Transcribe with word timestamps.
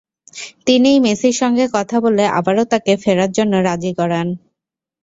তিনিই 0.65 0.99
মেসির 1.05 1.35
সঙ্গে 1.41 1.65
কথা 1.75 1.97
বলে 2.05 2.23
আবারও 2.39 2.63
তাঁকে 2.71 2.93
ফেরার 3.03 3.31
জন্য 3.37 3.53
রাজি 3.67 3.91
করান। 3.99 4.27